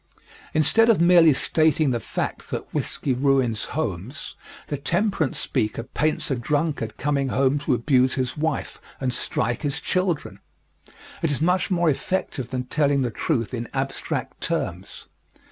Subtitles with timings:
[0.55, 4.33] Instead of merely stating the fact that whiskey ruins homes,
[4.65, 9.79] the temperance speaker paints a drunkard coming home to abuse his wife and strike his
[9.79, 10.39] children.
[11.21, 15.05] It is much more effective than telling the truth in abstract terms.